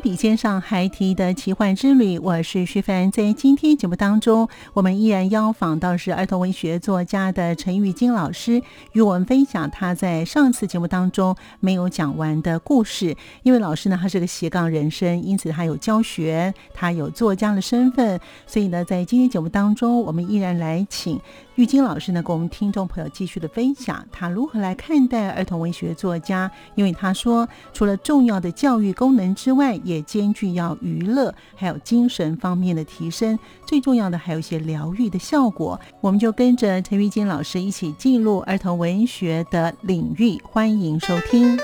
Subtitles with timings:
[0.00, 3.10] 笔尖上还提的奇幻之旅，我是徐凡。
[3.10, 13.16] 在今天节目当中，我们依然邀访到是儿童文学作家的陈玉金老师，与我们分享他在上次节目当中没有讲完的故事。
[13.42, 21.20] 因为老师呢，他是个斜杠人生，因此他有教学，他有作家的身份，所以呢，在今天节目当中，我们依然来请。
[21.58, 35.80] 玉金老师呢，跟我们听众朋友继续的分享他如何来看待儿童文学作家，因为他说，除了重要的教育功能之外，也兼具要娱乐还有精神方面的提升，最重要的还有一些疗愈的效果。
[36.00, 41.58] 我们就跟着陈玉金老师一起进入儿童文学的领域，欢迎收听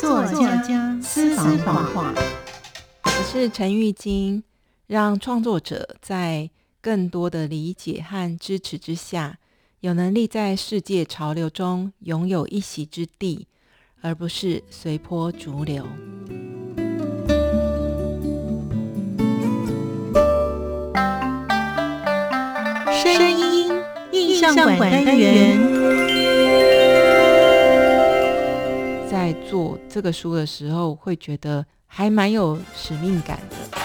[0.00, 2.12] 作家私房话。
[3.04, 4.42] 我是陈玉金，
[4.88, 6.50] 让创作者在。
[6.82, 9.38] 更多的理解和支持之下，
[9.80, 13.46] 有能力在世界潮流中拥有一席之地，
[14.00, 15.86] 而不是随波逐流。
[23.02, 23.70] 声音
[24.12, 25.58] 印象馆单元，
[29.06, 33.79] 在做这个书的时候，会觉得还蛮有使命感的。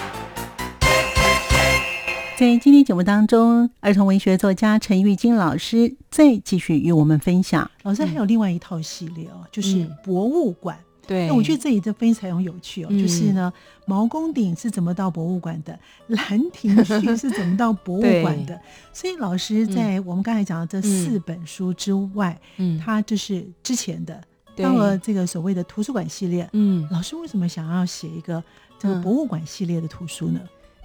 [2.38, 7.72] 在今天节目当中，儿童文学作家陈玉金老师再继续与我们分享。
[7.84, 10.78] 老师还有另外一套系列哦，就是博物馆。
[11.08, 12.90] 对，那我觉得这里就非常有趣哦。
[12.90, 13.54] 就是呢，
[13.86, 15.80] 毛公鼎是怎么到博物馆的？
[16.08, 18.60] 兰亭序是怎么到博物馆的？
[18.92, 24.22] 所以老师在我们刚才讲的这四本书之外，嗯，他就是之前的
[24.58, 26.50] 到了这个所谓的图书馆系列。
[26.52, 28.44] 嗯，老师为什么想要写一个
[28.78, 30.42] 这个博物馆系列的图书呢？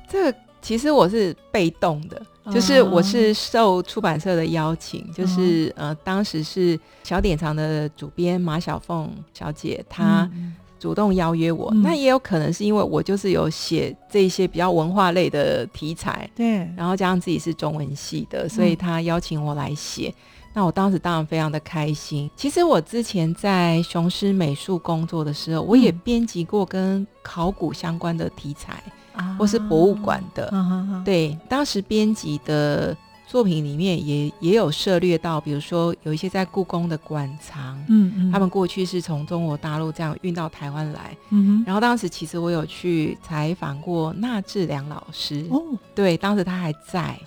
[0.09, 0.39] 这个。
[0.63, 2.21] 其实我是被动的，
[2.53, 10.31] 就是我是受出版社的邀请，就是呃，当时是小典藏的主编马小凤小姐，她
[10.79, 11.73] 主动邀约我。
[11.83, 20.15] 那也有可能是因为我就是有写这些比较文化类的题材，对，然后加上自己是中文系的，所以她邀请我来写。
[20.53, 22.29] 那我当时当然非常的开心。
[22.35, 28.83] 其实我之前在雄狮美术工作的时候，我也编辑过跟考古相关的题材。
[29.39, 30.51] 或是博物馆的，
[31.05, 45.63] 对，当时编辑的作品里面也也有涉猎到，比如说有一些在故宫的馆藏，嗯嗯，他们过去是从中国大陆这样运到台湾来，嗯然后当时其实我有去采访过纳志良老师，哦，
[45.95, 47.19] 对，当时他还在，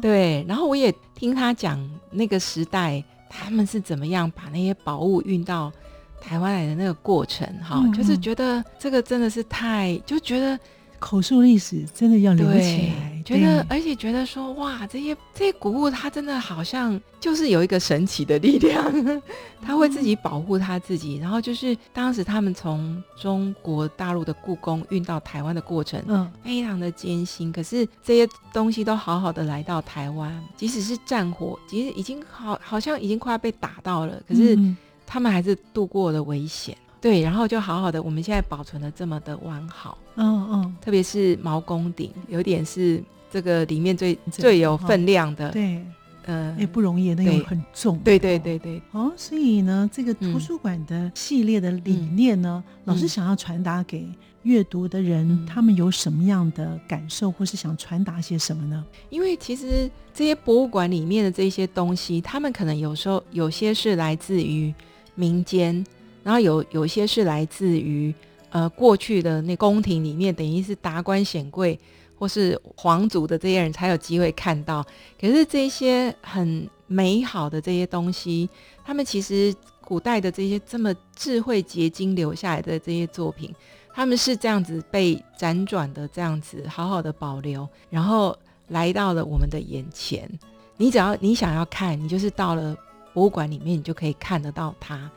[0.00, 1.78] 对，然后我也听他讲
[2.10, 5.70] 那个时代他们是怎么样把那些宝物运到
[6.18, 10.58] 台湾来的那个过程，哈，就是觉得这个真的是太，就觉得。
[11.02, 19.20] 口述历史真的要留起来，觉得而且觉得说哇，这些这些古物它真的好像就是有一个神奇的力量，
[19.60, 21.16] 它会自己保护它自己。
[21.16, 27.50] 然后就是当时他们从中国大陆的故宫运到台湾的过程，嗯，非常的艰辛。
[27.50, 34.56] 可是这些东西都好好的来到台湾，即使是战火，其实已经好好像已经快要被打到了，可是
[35.04, 36.76] 他们还是度过了危险。
[37.02, 45.84] 对，然后就好好的，我们现在保存的这么的完好，嗯嗯，特别是毛公鼎，有点是这个里面最最有分量的，对，
[46.26, 54.08] 呃，也不容易，那个很重，对对对对，哦，所以呢，这个图书馆的系列的理念呢，老师想要传达给
[54.44, 58.84] 阅读的人，他们有什么样的感受，或是想传达些什么呢？
[59.10, 64.72] 因为其实这些博物馆里面的这些东西，他们可能有时候有些是来自于
[65.16, 65.84] 民间。
[66.22, 68.14] 然后有有些是来自于
[68.50, 71.78] 呃过去的那宫廷里面，等于是达官显贵
[72.18, 74.84] 或是皇族的这些人才有机会看到。
[75.20, 78.48] 可是这些很美好的这些东西，
[78.84, 83.52] 他们其实古代的这些这么智慧结晶留下来的这些作品，
[83.92, 88.36] 他们是这样子被辗转的这样子好好的保留，然后
[88.68, 90.30] 来到了我们的眼前。
[90.76, 92.76] 你只要你想要看，你就是到了
[93.12, 95.10] 博物馆里面，你就可以看得到它。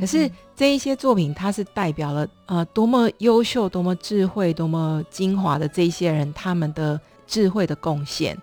[0.00, 8.36] 可是这一些作品，它是代表了呃多么优秀、多么智慧、多么精华的这些人他们的智慧的贡献。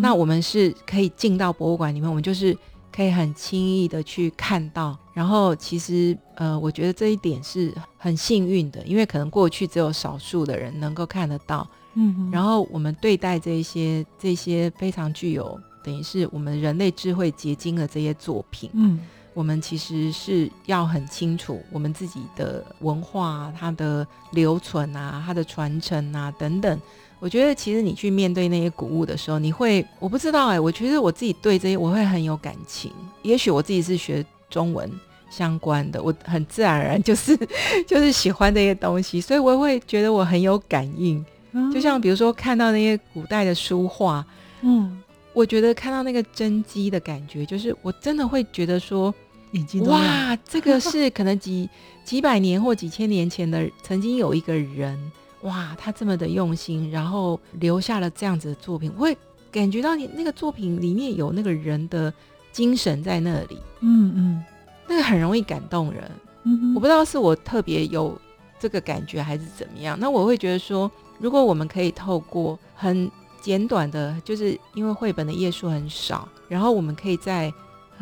[0.00, 2.56] 那我们是可以进到博物馆里面，我们就是
[2.92, 4.96] 可以很轻易的去看到。
[5.12, 11.68] 然后其实呃，我觉得这一点是很幸运的，因为可能过去只有少数的人能够看得到。
[11.94, 18.98] 嗯，然后我们对待这些这些非常具有等于是我们人类智慧结晶的这些作品，嗯。
[19.40, 26.78] 我们其实是要很清楚我们自己的文化，它的留存啊，它的传承啊等等。
[27.18, 32.92] 我觉得其实你去面对那些古物的时候，你会我不知道哎，我觉得我自己对这些我会很有感情。
[33.22, 34.92] 也许我自己是学中文
[35.30, 37.34] 相关的，我很自然而然就是
[37.88, 41.24] 就是喜欢这些东西，所以我会觉得我很有感应。
[41.72, 44.22] 就像比如说看到那些古代的书画，
[44.60, 44.98] 嗯。
[45.32, 49.14] 我觉得看到那个真迹的感觉，就是我真的会觉得说，
[49.52, 51.68] 眼睛哇，这个是 可能几
[52.04, 54.98] 几百年或几千年前的曾经有一个人，
[55.42, 59.16] 哇，他这么的用心，然后留下了这样子的作品，我会
[59.50, 62.12] 感觉到你那个作品里面有那个人的
[62.52, 64.44] 精神在那里，嗯嗯，
[64.88, 66.10] 那个很容易感动人，
[66.44, 68.18] 嗯，我不知道是我特别有
[68.58, 73.10] 这个感觉还是怎么样，那我会觉得说，如果我们可以透过很。
[73.42, 77.50] 简短的，就是因为绘本的页数很少，然后我们可以在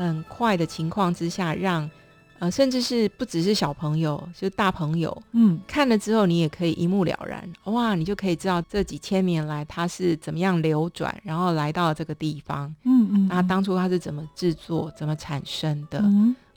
[0.06, 1.91] 很快的情况之下，让
[2.39, 15.99] 呃，甚至是不只是小朋友，就大朋友，嗯，看了之后你也可以一目了然，哇，你就可以知道这几千年来它是怎么样流转，然后来到这个地方，嗯嗯，那当初它是怎么制作、怎么产生的，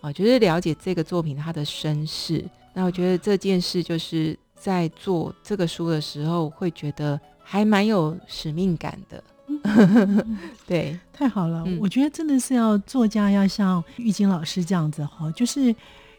[0.02, 2.46] 啊，就是了解这个作品它的身世。
[2.74, 7.20] 那我觉得这件事就是在做这个书的时候会觉得。
[7.44, 9.22] 还蛮有使命感的，
[10.68, 11.64] 对，太好了。
[11.80, 15.76] 我觉得真的是要作家要像玉晶老师这样子哈，就是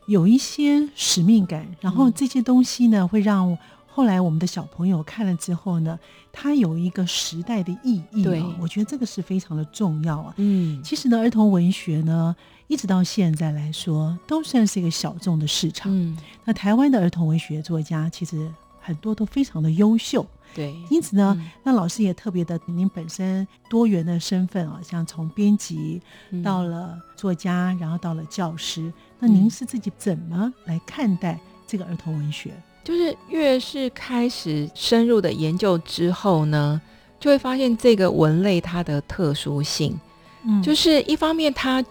[0.06, 3.56] 有一些使命感，然后这些东西呢，会让
[3.86, 5.98] 后来我们的小朋友看了之后呢，
[6.32, 8.24] 他有一个时代的意义。
[8.24, 10.34] 对，我觉得这个是非常的重要啊。
[10.38, 12.34] 嗯，其实呢，儿童文学呢，
[12.68, 15.92] 一直到现在来说，都算是一个小众的市场。
[15.94, 18.50] 嗯，那台湾的儿童文学作家其实
[18.82, 20.26] 很多都非常的优秀。
[20.54, 26.02] 对，因此呢，那老师也特别的，您本身多元的身份啊，像从编辑
[26.44, 32.52] 到了作家，然后到了教师，那您是自己怎么来看待这个儿童文学？
[32.84, 36.78] 就是越是开始深入的研究之后呢，
[37.18, 39.98] 就会发现这个文类它的特殊性，
[40.44, 41.82] 嗯，就是一方面它。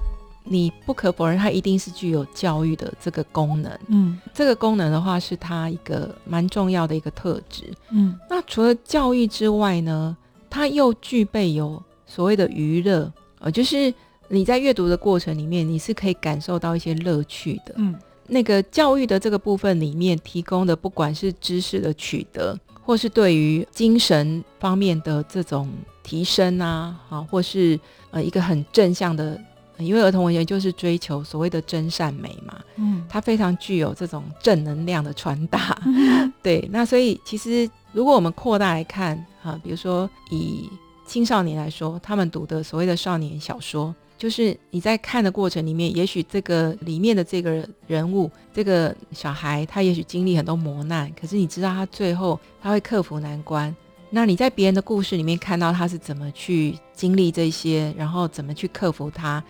[0.44, 3.72] 你不可否认，它一定是具有教育的这个功能。
[3.88, 7.72] 嗯，这个功能的话，是它一个蛮重要的一个特质。
[7.92, 10.18] 嗯，那除了教育之外呢，
[10.50, 13.94] 它又具备有所谓的娱乐，呃，就是
[14.30, 17.76] 你在阅读的过程里面，你是可以感受到一些乐趣的。
[17.78, 17.96] 嗯，
[18.28, 25.70] 那个教育的这个部分里面提供的，不管是知识的取得，或是对于精神方面的这种
[26.02, 27.80] 提升啊，啊，或是
[28.10, 29.40] 呃一个很正向的。
[29.86, 35.78] 因为儿童文学就是追求所谓的真善美嘛，嗯，它非常具有这种正能量的传达，
[36.42, 36.68] 对。
[36.72, 40.70] 那所以其实如果我们扩大来看，哈，比如说以
[41.06, 53.76] 青少年来说，他们读的所谓的少年小说，就是你在看的过程里面，也许这个里面的这个人物，这个小孩，他也许经历很多磨难，可是你知道他最后他会克服难关。
[54.14, 59.42] 那你在别人的故事里面看到他是怎么去经历这些，然后怎么去克服它，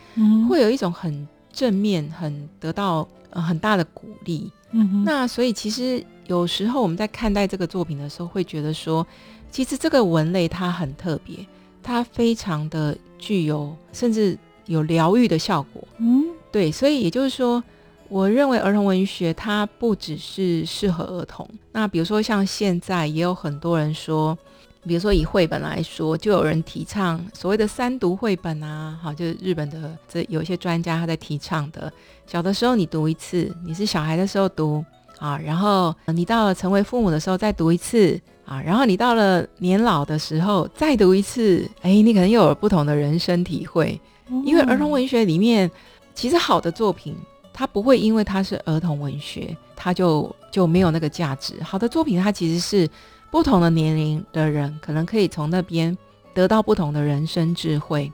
[0.48, 4.52] 会有一种很正面、很得到呃很大的鼓励。
[4.70, 9.06] 嗯，那所以其实有时候我们在看待这个作品的时候，会觉得说，
[9.50, 11.36] 其实这个文类它很特别，
[11.82, 14.38] 它非常的具有甚至
[14.68, 15.84] 有疗愈的效果。
[15.98, 17.64] 嗯，对，所以也就是说。
[18.12, 21.48] 我认为儿童文学它不只是适合儿童。
[21.72, 24.38] 那比如说像现在也有很多人说，
[24.86, 31.90] 比如说以绘本来说，就有人提倡所谓的三读绘本啊，好，就是日本的这有一些专家他在提倡的。
[32.28, 34.84] 小的时候你读一次，你是小孩的时候读
[35.18, 43.98] 啊，然后你到了成为父母的时候再读一次啊，然后你到了年老的时候再读一次，哎，你可能又有不同的人生体会。
[44.44, 45.72] 因为儿童文学里面
[46.14, 47.16] 其实好的作品。
[47.54, 51.62] 它不会因为它是儿童文学，它就就没有那个价值。
[51.64, 52.90] 好的作品，它其实是
[53.30, 55.96] 不同的年龄的人可能可以从那边
[56.34, 58.12] 得到不同的人生智慧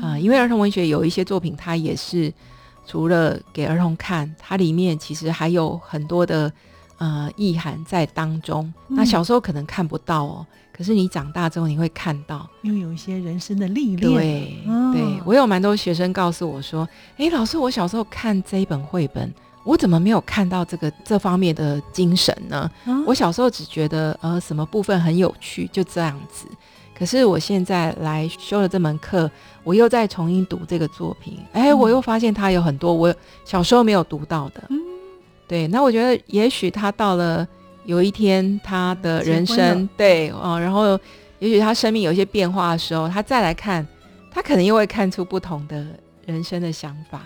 [0.00, 2.32] 啊、因为儿童文学有一些作品，它也是
[2.86, 6.50] 除了给儿童看，它里面其实还有很多的
[6.98, 8.72] 呃意涵在当中。
[8.86, 10.46] 那小时候可能看不到哦，
[10.82, 14.12] 可是你长大之后你会看到，又有一些人生的历练。
[14.12, 22.68] 对，哦对我有蛮多学生告诉我说：“哎，老师，我小时候看这一本绘本，我怎么没有看到这个这方面的精神呢？
[22.84, 26.48] 啊我小时候只觉得呃什么部分很有趣，就这样子。
[26.98, 29.30] 可是我现在来修了这门课，
[29.62, 34.64] 我又再重新读这个作品，哎，嗯我又发现它有很多我小时候没有读到的。
[34.68, 34.80] 嗯
[35.46, 37.46] 对，那我觉得也许他到了
[37.84, 40.98] 有一天他的人生，对哦、然后
[41.38, 43.86] 也许他生命有一些变化的时候，他再来看，
[44.30, 45.86] 他可能又会看出不同的
[46.26, 47.22] 人生的想法。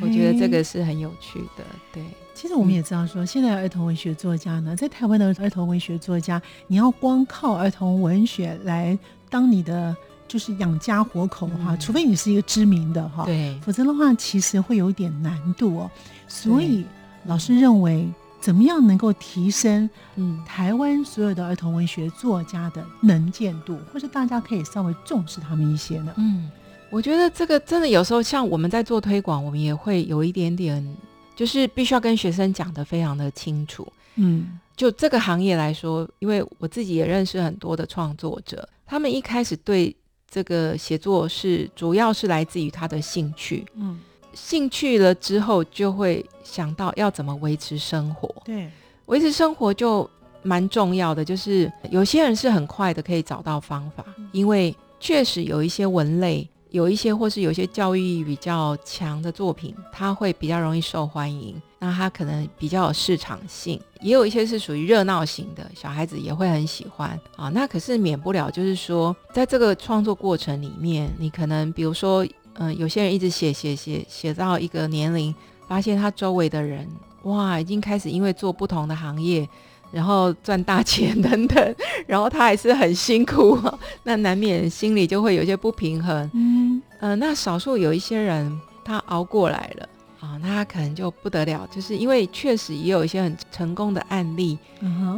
[0.00, 2.02] 我觉得这个哎是很有趣的，对。
[2.32, 8.96] 其实我们也知道说，现在儿童文学作家呢，在台湾的儿童文学作家，你要光靠儿童文学来
[9.30, 15.90] 当你的就是养家活口的话，嗯除非你是一个知名的哈，对，否则的话其实会有一点难度哦。
[16.26, 16.84] 所以
[17.26, 18.08] 老师认为，
[18.44, 26.12] 怎么样能够提升嗯，台湾所有的儿童文学作家的能见度，或者大家可以稍微重视他们一些呢？
[26.18, 26.50] 嗯，
[26.90, 30.86] 我觉得这个真的有时候像我们在做推广，我们也会有一点点，
[31.34, 33.90] 就是必须要跟学生讲的非常的清楚。
[34.16, 39.96] 嗯就这个行业来说，因为我自己也认识很多的创作者，他们一开始对
[40.28, 43.98] 这个写作是主要是来自于他的兴趣，嗯，
[44.34, 48.68] 兴趣了之后就会想到要怎么维持生活，对，
[49.06, 50.08] 维持生活就
[50.42, 67.48] 蛮重要的，就是有些人是很快的可以找到方法，因为确实有一些文类，有一些或是有一些教育比较强的作品，它会比较容易受欢迎，那它可能比较有市场性，也有一些是属于热闹型的，小孩子也会很喜欢啊。
[67.50, 75.34] 那可是免不了就是说，在这个创作过程里面，你可能比如说，嗯、有些人一直写写写写到一个年龄，
[75.68, 76.88] 发现他周围的人
[77.22, 79.48] 哇，已经开始因为做不同的行业，
[79.90, 81.74] 然后赚大钱等等，
[82.06, 83.58] 然后他还是很辛苦，
[84.02, 86.30] 那难免心里就会有一些不平衡。
[86.34, 86.82] 嗯。
[87.00, 89.88] 呃，那少数有一些人他熬过来了
[90.20, 94.58] 啊，那他可能就不得了，就是因为确实也有一些很成功的案例，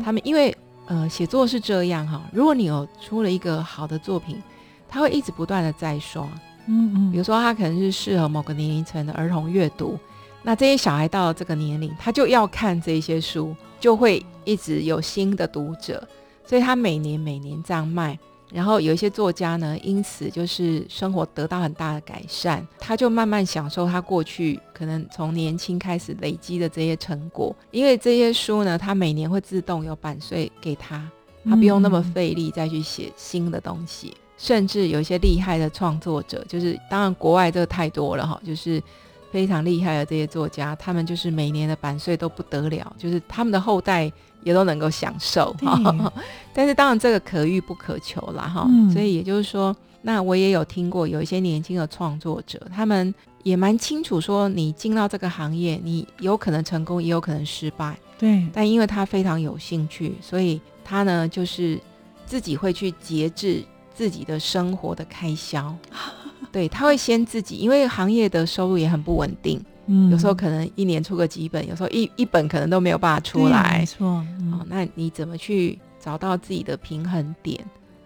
[0.04, 4.42] 他们因为呃写作是这样哈，如果你有出了一个好的作品，
[4.88, 6.28] 他会一直不断的再刷，
[6.66, 9.98] 嗯嗯，比如说他可能是适合某个年龄层的儿童阅读，
[10.42, 16.06] 那这些小孩到了这个年龄，他就要看这些书，就会一直有新的读者，
[16.44, 18.18] 所以他每年每年这样卖。
[18.52, 31.10] 然后有一些作家呢，因此就是生活得到很大的改善，他就慢慢享受他过去可能从年轻开始累积的这些成果，因为这些书呢，他每年会自动有版税给他，
[31.44, 34.16] 他不用那么嗯费力再去写新的东西。
[34.36, 38.82] 甚至有一些厉害的创作者，就是当然国外这个太多了哈，就是
[39.30, 44.10] 非常厉害的这些作家，他们就是每年的版税都不得了，就是他们的后代
[44.42, 45.78] 也都能够享受哈。
[45.78, 46.22] 对
[46.54, 57.96] 但是当然这个可遇不可求啦哈，嗯所以也就是说，那我也有听过有一些年轻的创作者，他们也蛮清楚说，你进到这个行业，你有可能成功，也有可能失败。
[58.18, 61.78] 对，但因为他非常有兴趣，所以他呢就是
[62.24, 63.62] 自己会去节制
[63.96, 65.74] 自己的生活的开销。
[66.52, 73.86] 对，他会先自己，因为行业的收入也很不稳定，嗯有时候可能一年出个几本，有时候一一本可能都没有办法出来没。
[73.86, 77.58] 错，哦嗯，那你怎么去找到自己的平衡点？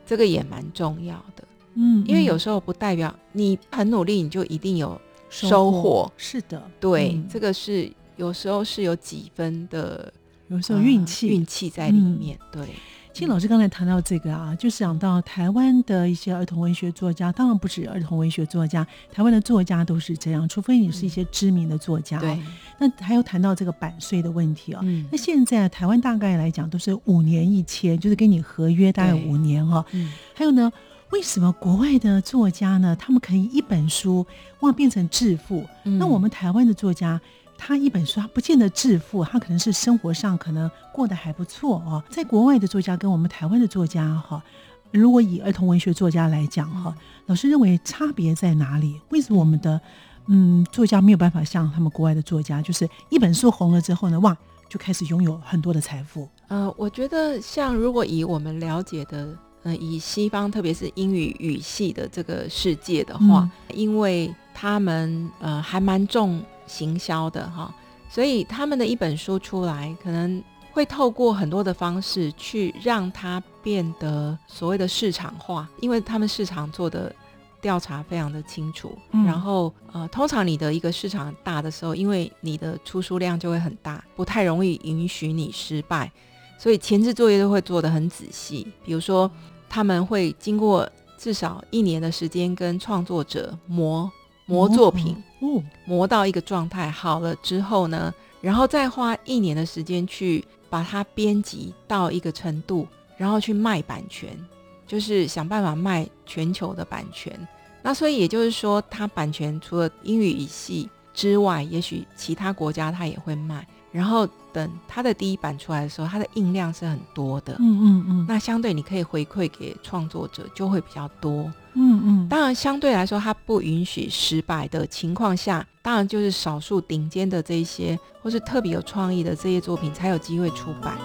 [0.07, 1.45] 这个也蛮重要的，
[1.75, 6.11] 嗯，因为有嗯时候不代表你很努力，你就一定有收获。
[6.17, 10.13] 是的，对，嗯这个是有时候是有几分的
[10.49, 12.37] 有时候运呃气，运气在里嗯面。
[12.51, 12.67] 对，
[13.13, 22.39] 其实老师刚才谈到这个啊，就想到台湾的一些儿童文学作家，当然不止儿童文学作家，台湾的作家都是这样，除非你是一些知名的作家、对，，
[22.79, 24.81] 那还有谈到这个版税的问题哦。
[24.83, 29.85] 嗯那现在台湾大概来讲都是五年一签，就是跟你合约大概五年哦。
[29.93, 30.73] 嗯还有呢，
[31.11, 34.25] 为什么国外的作家呢，他们可以一本书
[34.61, 35.67] 哇变成致富？
[35.85, 37.21] 嗯那我们台湾的作家，
[37.63, 42.03] 他一本书他不见得致富，他可能是生活上可能过得还不错哦。
[42.09, 44.43] 在国外的作家跟我们台湾的作家哈，
[44.91, 46.95] 如果以儿童文学作家来讲哈，
[47.27, 48.99] 老师认为差别在哪里？
[49.11, 49.79] 为什么我们的
[50.27, 54.35] 嗯作家没有办法像他们国外的作家，就是一本书红了之后呢，哇，
[54.69, 56.27] 就开始拥有很多的财富？
[56.49, 67.75] 呃，我觉得像如果以我们了解的，呃，以西方特别是英语语系的这个世界的话，因为他们呃还蛮重行销的哈，
[68.09, 77.13] 所以他们的一本书出来，可能会透过很多的方式去让它变得所谓的市场化，因为他们市场做的
[77.61, 78.97] 调查非常的清楚。
[79.11, 86.11] 嗯然后呃，通常你的一个市场大的时候，因为你的出书量就会很大，不太容易允许你失败，
[86.57, 88.67] 所以前置作业都会做得很仔细。
[88.85, 89.29] 比如说，
[89.69, 94.11] 他们会经过至少一年的时间跟创作者磨
[94.47, 95.17] 磨作品。
[95.41, 104.39] 哦，磨到一个状态好了之后呢，然后再花一年的时间去把它编辑到一个程度，然后去卖版权，
[104.87, 107.39] 就是想办法卖全球的版权。
[107.83, 113.67] 那所以也就是说，它版权除了英语语系之外，也许其他国家它也会卖。
[113.93, 121.51] 然后等它的第一版出来的时候，它的印量是很多的，嗯嗯嗯，那相对你可以回馈给创作者就会比较多。
[121.75, 130.97] 嗯嗯，当然，相对来说，它不允许失败的情况下，当然就是少数顶尖的这一些，或是特别有创意的这些作品才有机会出版。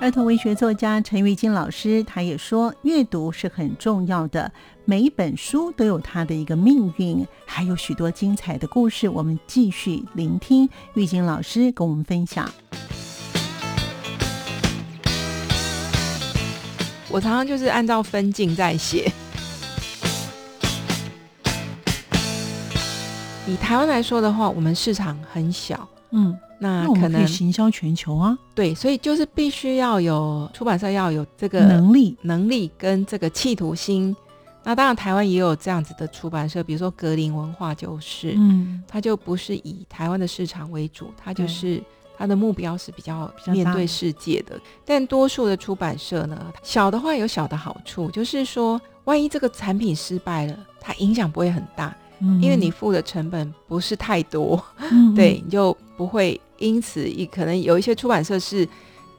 [0.00, 4.50] 儿童文学作家陈玉金老师，他也说，阅读是很重要的，
[4.86, 9.06] 每一本书都有它的一个命运，还有许多精彩的故事。
[9.10, 12.50] 我们继续聆听玉金老师跟我们分享。
[17.10, 19.10] 我常常就是按照分镜在写。
[23.48, 34.14] 以台湾来说的话，我们市场很小，嗯，那可能以行销全球啊，对，所以就是必须要有出版社要有这个能力，能力跟这个企图心。
[34.62, 41.82] 那当然，台湾也有这样子的出版社，比如说格林文化就是，嗯它就不是以台湾的市场为主，它就对是
[42.20, 44.60] 它的目标是比较面对世界的。
[44.84, 52.70] 但多数的出版社呢，小的话有小的好处，就是说，万一这个产品失败了，它影响不会很大，嗯，因为你。
[52.70, 55.12] 付的成本不是太多，嗯。
[55.16, 58.66] 对，，你就不会因此一可能有一些出版社是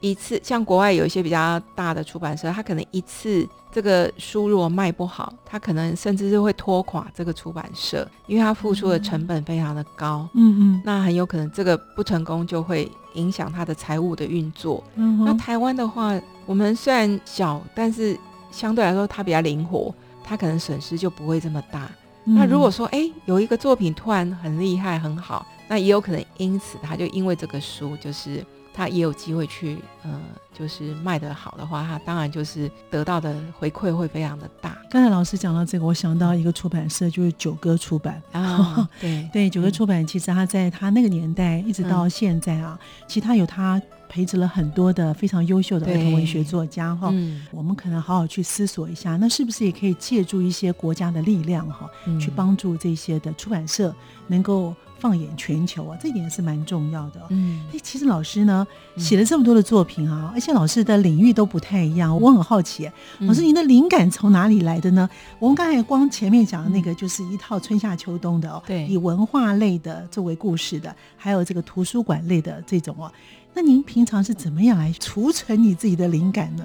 [0.02, 14.82] 一次，像国外有一些比较大的出版社，他可能一次这个书如果卖不好，他可能甚至是会拖垮这个出版社，因为他付出的成本非常的高，嗯嗯那很有可能这个不成功就会影响他的财务的运作。
[14.96, 18.18] 嗯，那台湾的话，我们虽然小，但是
[18.50, 21.88] 相对来说它比较灵活，它可能损失就不会这么大。
[22.24, 30.20] 那如果说哎有一个作品突然很厉害很好，那也有可能因此他就因为这个书，就是他也有机会去呃，
[30.56, 38.22] 就是卖得好的话，他当然就是得到的回馈会非常的大刚才老师讲到这个，我想到一个出版社，就是九歌出版。
[38.32, 38.88] 啊。
[39.00, 47.08] 对对，九歌嗯出版其实他在他那个年代一直到现在啊，其实他有他培植了很多的非常优秀的儿童文学作家哈。
[47.12, 53.94] 嗯，我们可能好好去思索一下，那是不是也可以借助一些国家的力量哈，嗯去帮助这些的出版社
[54.26, 57.24] 能够放眼全球啊，这一点是蛮重要的哦。
[57.30, 62.88] 嗯哎，其实老师呢嗯写了这么多的作品啊，而且老师的领域都不太一样，我很好奇，
[63.18, 65.10] 嗯老师您的灵感从哪里来的呢？
[65.40, 73.10] 我们刚才光前面讲的那个就是一套春夏秋冬的哦，对以文化类的作为故事的，还有这个图书馆类的这种哦。
[73.52, 76.64] 那您平常是怎么样来储存你自己的灵感呢？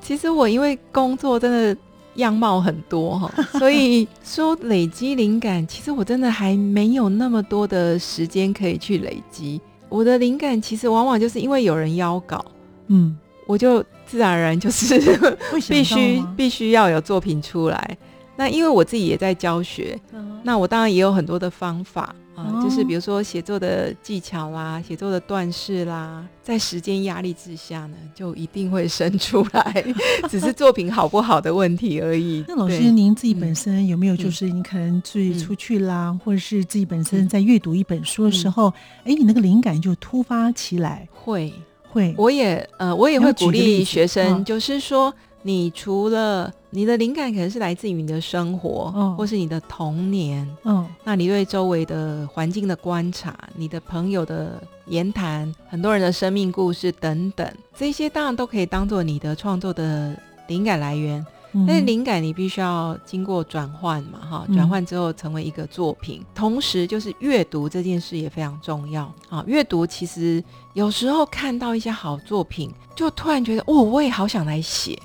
[0.00, 1.76] 其实我因为工作真的
[2.18, 9.60] 样貌很多哈，所以说累积灵感， 其实我真的还没有那么多的时间可以去累积。
[9.88, 12.44] 我的灵感其实往往就是因为有人邀稿，
[12.88, 15.00] 嗯，我就自然而然就是
[15.68, 17.96] 必须必须要有作品出来。
[18.36, 29.84] 那因为我自己也在教学，嗯那我当然也有很多的方法啊，哦就是比如说写作的技巧啦，写作的段式啦，在时间压力之下呢，就一定会生出来，
[30.30, 32.44] 只是作品好不好的问题而已。
[32.46, 35.38] 那老师，您自己本身有没有就是你可能自己嗯。
[35.38, 38.72] 出去啦，或者是自己本身在阅读一本书的时候，
[39.04, 41.52] 哎、你那个灵感就突发起来，会，
[41.90, 42.14] 会。
[42.18, 44.44] 我也呃，我也会鼓励学生，嗯。
[44.44, 60.14] 就是说，你除了你的灵感可能是来自于你的生活，嗯或是你的童年，嗯那你对周围的环境的观察，你的朋友的言谈，很多人的生命故事等等，这些当然都可以当做你的创作的
[60.48, 61.24] 灵感来源。
[61.54, 66.22] 嗯但是灵感你必须要经过转换嘛，哈，嗯转换之后成为一个作品。
[66.34, 69.42] 同时，就是阅读这件事也非常重要啊。
[69.46, 74.98] 阅读其实有时候看到一些好作品，就突然觉得，哦，我也好想来写。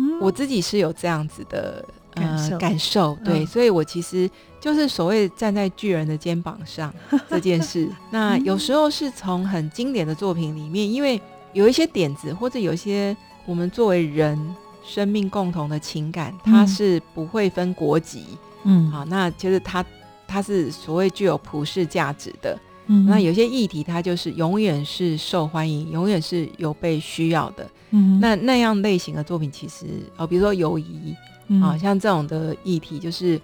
[0.00, 1.84] 嗯我自己是有这样子的
[2.14, 4.28] 感受呃感受，对，嗯所以我其实
[4.60, 6.92] 就是所谓站在巨人的肩膀上
[7.28, 7.88] 这件事。
[8.10, 11.20] 那有时候是从很经典的作品里面，因为
[11.52, 14.38] 有一些点子，或者有一些我们作为人
[14.82, 18.24] 生命共同的情感，它嗯是不会分国籍。
[18.64, 19.84] 嗯好，那就是它
[20.26, 22.58] 它是所谓具有普世价值的。
[22.92, 27.64] 嗯那有些议题它就是永远是受欢迎，永远是有被需要的。
[27.90, 31.14] 嗯那那样类型的作品，其实哦，比如说友谊
[31.46, 33.40] 嗯啊，像这种的议题，就是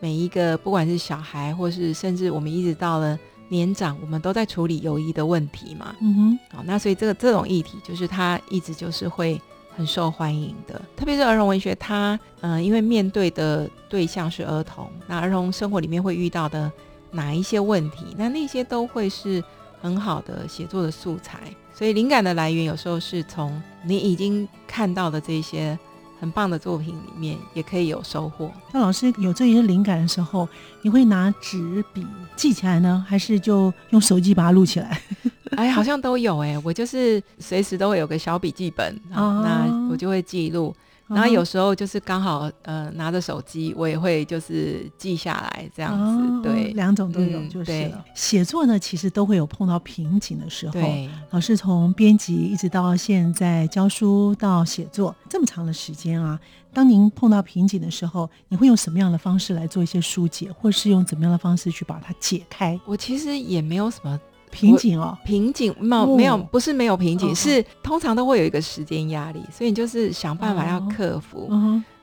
[0.00, 5.94] 每一个不管是小孩，或是甚至我们一直到了年长，我们都在处理友谊的问题嘛。
[6.00, 9.40] 嗯哼好，那所以这个这种议题，就是它一直就是会
[9.74, 16.70] 很受欢迎的，特别是儿童文学，它呃，因为面对的对象是儿童，那儿童生活里面会遇到的
[17.16, 19.42] 哪一些问题，那那些都会是
[19.82, 21.40] 很好的写作的素材。
[21.74, 25.78] 所以灵感的来源有时候是从你已经看到的这些
[26.18, 28.50] 很棒的作品里面，也可以有收获。
[28.72, 30.48] 那老师有这些灵感的时候，
[30.82, 35.02] 你会拿纸笔记起来呢，还是就用手机把它录起来？
[35.56, 40.74] 哎，好像都有哎、我就是随时都会有个小笔记本，啊哦那我就会记录。
[41.08, 47.92] 然后有时候就是刚好呃拿着手机，我也会就是记下来这样子，哦对两种都有嗯就是。
[48.14, 50.72] 写作呢，其实都会有碰到瓶颈的时候。
[50.72, 51.08] 对。
[51.30, 56.38] 老师从编辑一直到现在教书到写作这么长的时间啊，
[56.72, 64.18] 当您碰到瓶颈的时候，你会用什么样的方式来做一些疏解，或是用怎么样的方式去把它解开我其实也没有什么
[64.50, 65.16] 瓶颈哦？
[65.24, 71.50] 瓶颈，没有、哦没有，不是没有瓶颈，哦是通常都会有一个时间压力，所以你就是想办法要哦克服。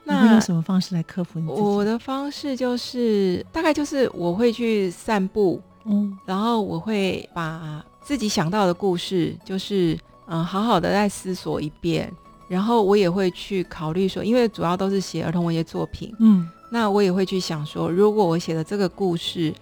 [0.06, 1.62] 那用什么方式来克服你自己？
[1.62, 12.12] 我的方式就是大概就是我会去散步，嗯然后我会把自己想到的故事，就是嗯，好好的再思索一遍，
[12.50, 19.54] 然后我也会去考虑说，因为主要都是写儿童文学作品，嗯那我也会去想说，如果我写的这个故事，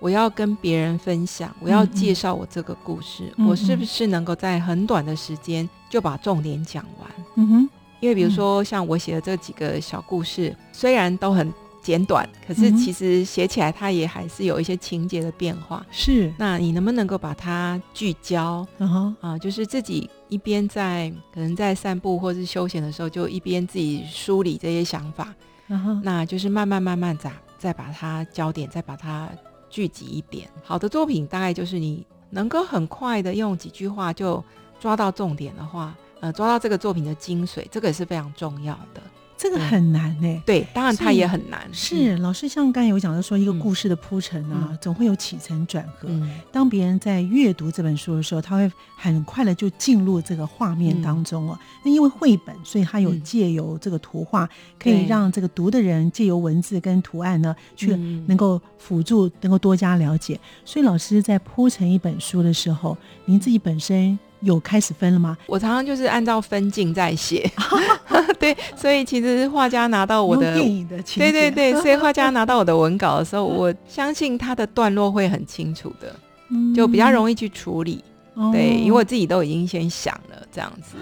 [0.00, 1.94] 我要跟别人分享，我要嗯嗯。
[1.94, 7.08] 介绍我这个故事，嗯我是不是能够在很短的时间就把重点讲完？
[7.36, 7.70] 嗯哼。
[8.00, 15.84] 因为比如说像我写的这几个小故事，虽然都很简短，可是其实写起来它也还是有一些情节的变化。
[15.90, 18.66] 是，那你能不能够把它聚焦？
[18.78, 19.36] 然后啊？
[19.36, 25.34] 就是自己一边在可能在散步或是休闲的时候，就一边自己梳理这些想法，
[25.66, 29.28] 然后那就是慢慢慢慢再再把它焦点再把它
[29.70, 30.50] 聚集一点。
[30.62, 34.44] 好的作品大概就是你能够很快的用几句话就
[34.78, 39.00] 抓到重点的话，呃，抓到这个作品的精髓，这个也是非常重要的。
[39.42, 41.66] 这个很难呢、对，当然它也很难。
[41.72, 46.08] 是，老师像刚才有讲到说，一个嗯故事的铺陈啊，嗯总会有起承转合。
[46.10, 51.58] 嗯，当别人在阅读这本书的时候，他会很快的就进入这个画面当中哦。
[51.82, 54.46] 那因为绘本，所以它有嗯借由这个图画，
[54.78, 60.38] 可以对让这个读的人借由文字跟图案呢，去嗯能够辅助，能够多加了解。
[60.66, 65.36] 所以老师在铺成一本书的时候，您自己本身有开始分了吗？
[65.46, 67.50] 我常常就是按照分镜在写，
[68.38, 76.14] 对，所以其实画家拿到我的电影的情对节，对对，所以画家拿到我的文稿的时候，我相信他的段落会很清楚的，
[76.50, 78.02] 嗯就比较容易去处理。
[78.34, 80.96] 哦对，因为我自己都已经先想了这样子。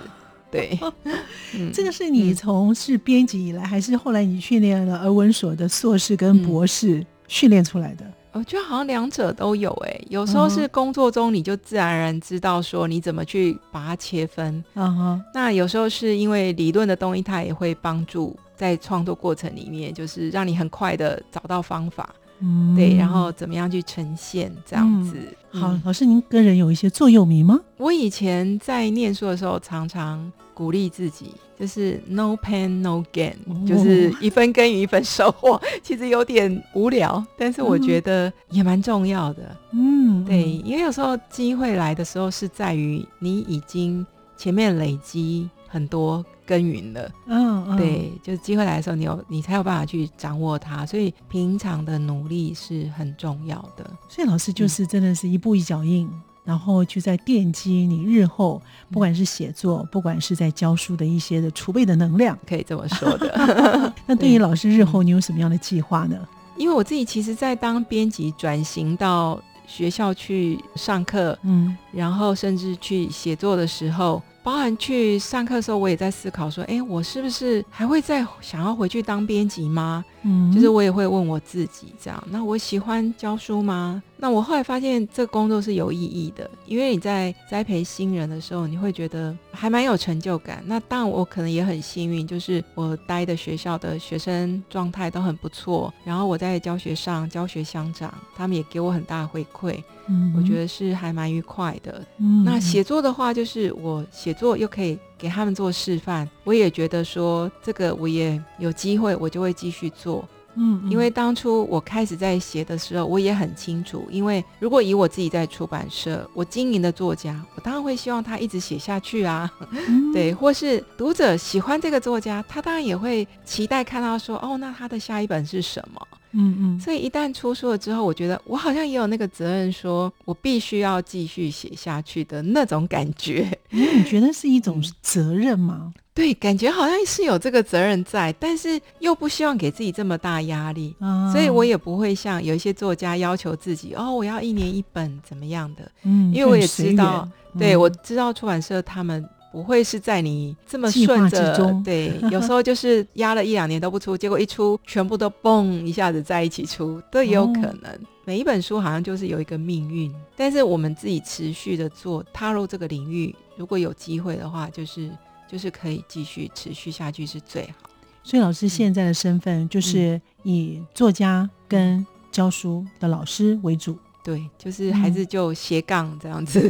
[0.51, 0.77] 对，
[1.55, 8.05] 嗯这个是你嗯从事编辑以来，还是后来你训练了儿文所的硕士跟博士训练出来的？
[8.33, 25.17] 我觉得好像两者都有诶、有时候嗯是工作中你就自然而然知道说你怎么去把它切分，嗯哼，那有时候是因为理论的东西，它也会帮助在创作过程里面，就是让你很快的找到方法，嗯对，然后怎么样去呈现这样子。
[25.51, 27.59] 好嗯，老师，您个人有一些座右铭吗？
[27.79, 35.61] 我以前在念书的时候，常常鼓励自己，就是 no pain no gain，、哦就是一分耕耘一分收获。
[35.85, 39.57] 其实有点无聊，但是我嗯觉得也蛮重要的。
[39.71, 44.05] 嗯，对，因为有时候机会来的时候，是在于你已经
[44.37, 47.09] 前面累积很多耕耘了。
[47.27, 53.89] 嗯，嗯，对，就是机会来的时候，你有你才有办法去掌握它，所以平常的努力是很重要的。
[54.09, 56.11] 所以老师就是真的是一步一脚印，
[56.49, 62.39] 然后就在奠基你日后不管是写作，不管是在教书的一些的储备的能量。
[62.49, 63.93] 可以这么说的。
[64.07, 66.17] 那对于老师日后你有什么样的计划呢？
[66.57, 80.03] 因为我自己其实，在当编辑转型到学校去上课，嗯然后甚至去写作的时候，包含去上课的时候，我也在思考说，哎，我是不是还会再想要回去当编辑吗？
[80.23, 82.25] 嗯，就是我也会问我自己这样。
[82.31, 84.03] 那我喜欢教书吗？
[84.21, 90.63] 那我后来发现这个工作是有意义的，因为你在栽培新人的时候，你会觉得还蛮有成就感。
[90.67, 102.05] 那当然，我可能也很幸运，就是我待的学校的学生状态都很不错，然后我在教学上教学乡长，他们也给我很大的回馈，嗯我觉得是还蛮愉快的。
[102.19, 110.29] 嗯那写作的话，就是我写作又可以给他们做示范，我也觉得说这个我也有机会，我就会继续做。
[110.59, 119.51] 嗯，因为当初我开始在写的时候，我也很清楚，因为如果以我自己在出版社，我经营的作家，我当然会希望他一直写下去啊，
[120.13, 126.01] 对，或是读者喜欢这个作家，他当然也会期待看到说，哦，那他的下一本是什么？
[126.33, 126.81] 嗯嗯。
[126.81, 133.47] 所以一旦出书了之后，我觉得我好像也有那个责任，说我必须要继续写下去的那种感觉。
[133.71, 135.93] 你觉得是一种责任吗？
[136.15, 140.93] 对，感觉好像是有这个责任在，但是又不希望给自己这么大压力，
[141.33, 157.99] 所以我也不会像有一些作家要求自己哦，我要一年一本怎么样的，嗯，因为我也知道，对我知道出版社他们不会是在你这么顺着，对， 有时候就是压了一两年都不出，结果一出全部都嘣一下子在一起出，都有可能。
[158.25, 165.11] 每一本书好像就是有一个命运，但是我们自己持续的做，踏入这个领域，如果有机会的话，就是。
[165.51, 167.89] 就是可以继续持续下去是最好。
[168.23, 173.97] 所以老师现在的身份就是以作家跟教书的老师为主。
[174.29, 176.61] 对，就是还是就斜杠这样子。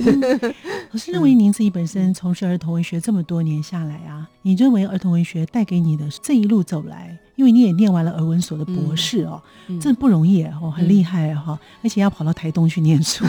[0.92, 13.24] 我是认为您自己本身从事儿童文学这么多年下来啊，你认为儿童文学带给你的这一路走来，因为你也念完了儿文所的博士哦，真的不容易哦，很厉害哈，而且要跑到台东去念书。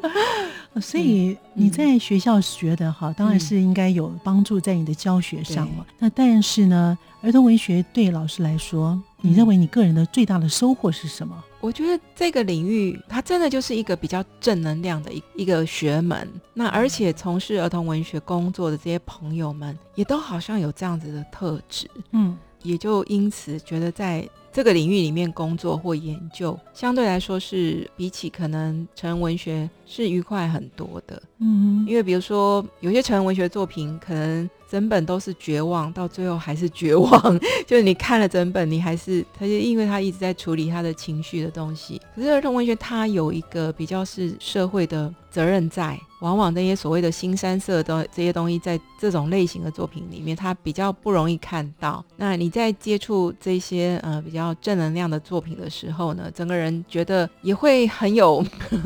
[0.78, 5.86] 所以你在学校学的哈，当然是应该有帮助在你的教学上了。
[5.98, 11.42] 那但是呢，儿童文学对老师来说，你认为你个人的最大的收获是什么？
[11.60, 16.28] 我觉得这个领域它真的就是一个比较正能量的一一个学门。
[16.52, 21.88] 那而且从事儿童文学工作的这些朋友们，也都好像有这样子的特质。
[22.10, 24.28] 嗯，也就因此觉得在。
[24.54, 31.20] 这个领域里面工作或研究，相对来说是比起可能成人文学是愉快很多的。
[31.40, 37.40] 嗯，因为比如说有些成人文学作品，可能整本都是绝望，到最后还是绝望。
[37.66, 42.00] 就是你看了整本，你还是他就因为他一直在处理他的情绪的东西。
[42.14, 45.98] 可是儿童文学它有一个比较是社会的责任在。
[46.20, 52.02] 往往那些所谓的新三色的这些东西，在这种类型的作品里面，它比较不容易看到。
[52.16, 58.42] 那你在接触这些呃比较正能量的作品的时候呢，整个人觉得也会很有，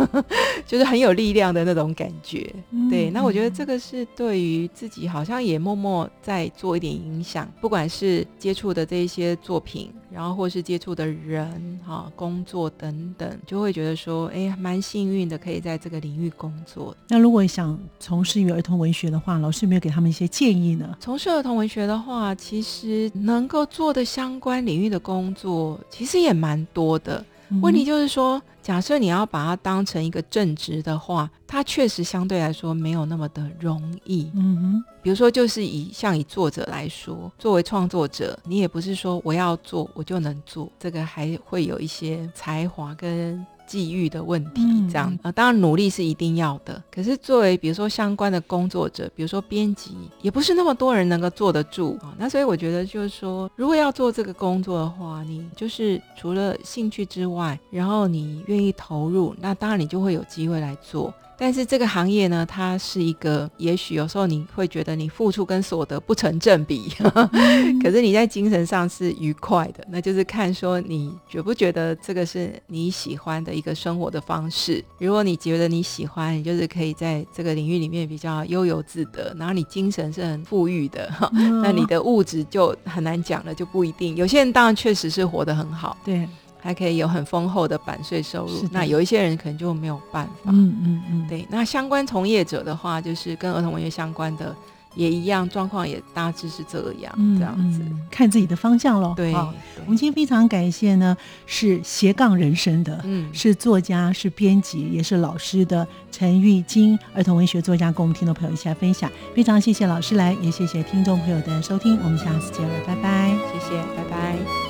[0.66, 2.52] 就是很有力量的那种感觉。
[2.90, 9.92] 对，那我觉得这个是对于自己好像也默默在做一点影响，不管是接触的这一些作品。
[10.10, 16.96] 然后或是接触的人、哈工作等等，就会觉得说，哎，蛮幸运的，可以在这个领域工作。
[17.08, 20.96] 那如果想从事于儿童文学的话，老师有没有给他们一些建议呢？
[20.98, 27.24] 从事儿童文学的话，其实能够做的相关领域的工作，其实也蛮多的。
[27.62, 34.30] 问题就是说，假设你要把它当成一个正职的话，它确实相对来说没有那么的容易。
[34.34, 43.44] 嗯哼，比如说，就是以像以作者来说，作为创作者，你也不是说我要做我就能做，这个还会有一些才华跟。
[43.68, 46.82] 际遇的问题，这样啊，当然努力是一定要的。
[46.90, 52.12] 可是作为比如说相关的工作者，比如说编辑，也不是那么多人能够坐得住啊。
[52.18, 61.12] 那所以我觉得就是说，如果要做这个工作的话，你就是除了兴趣之外，然后你愿意投入，那当然你就会有机会来做。
[61.38, 66.92] 但是这个行业呢，它是一个，也许有时候你会觉得你付出跟所得不成正比，
[67.80, 74.84] 可是你在精神上是愉快的，那就是看说你觉不觉得这个是你喜欢的一个生活的方式。
[74.98, 81.08] 如果你觉得你喜欢，你就是可以在这个领域里面比较悠游自得，然后你精神是很富裕的，
[81.62, 84.16] 那你的物质就很难讲了，就不一定。
[84.16, 86.28] 有些人当然确实是活得很好，对。
[86.60, 90.50] 还可以有很丰厚的版税收入，那有一些人可能就没有办法。
[90.50, 91.46] 嗯嗯嗯，对。
[91.50, 94.54] 那相关从业者的话，就是跟儿童文学相关的，
[94.94, 99.14] 也一样，状况也大致是这样，这样子，看自己的方向喽。
[99.16, 101.16] 对，我们今天非常感谢呢，
[101.46, 109.08] 是斜杠人生的，嗯，是作家，是编辑，也是老师的陈玉金，儿童文学作家，跟我们听众朋友一起来分享。
[109.34, 113.28] 非常谢谢老师来，也谢谢听众朋友的收听，我们下次见了，拜拜。
[113.52, 114.67] 谢谢，拜拜。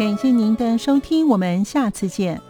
[0.00, 2.40] 感谢您的收听，我们下次见。